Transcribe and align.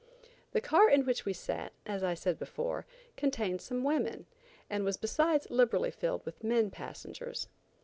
The 0.53 0.61
car 0.61 0.89
in 0.89 1.05
which 1.05 1.25
we 1.25 1.33
sat, 1.33 1.73
as 1.85 2.03
I 2.03 2.15
said 2.15 2.39
before, 2.39 2.87
contained 3.15 3.61
some 3.61 3.83
women, 3.83 4.25
and 4.67 4.83
was 4.83 4.97
besides 4.97 5.47
liberally 5.51 5.91
filled 5.91 6.25
with 6.25 6.43
men 6.43 6.71
passengers. 6.71 7.47